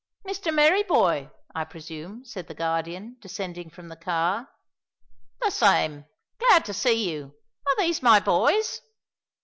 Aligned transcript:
"Mr 0.27 0.51
Merryboy, 0.51 1.29
I 1.53 1.63
presume?" 1.63 2.25
said 2.25 2.47
the 2.47 2.55
Guardian, 2.55 3.17
descending 3.21 3.69
from 3.69 3.87
the 3.87 3.95
car. 3.95 4.49
"The 5.43 5.51
same. 5.51 6.05
Glad 6.39 6.65
to 6.65 6.73
see 6.73 7.07
you. 7.11 7.35
Are 7.67 7.75
these 7.77 8.01
my 8.01 8.19
boys?" 8.19 8.81